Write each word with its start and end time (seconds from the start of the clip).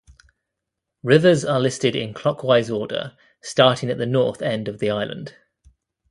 Rivers 1.03 1.45
are 1.45 1.59
listed 1.59 1.95
in 1.95 2.15
clockwise 2.15 2.71
order, 2.71 3.15
starting 3.43 3.91
at 3.91 3.99
the 3.99 4.07
north 4.07 4.41
end 4.41 4.67
of 4.67 4.79
the 4.79 4.89
island. 4.89 5.35